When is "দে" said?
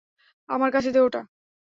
0.91-0.99